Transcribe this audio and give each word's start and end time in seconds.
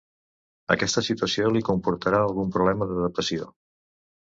Aquesta 0.75 1.03
situació 1.07 1.51
li 1.57 1.61
comportarà 1.69 2.23
algun 2.31 2.51
problema 2.57 2.91
d'adaptació. 2.95 3.49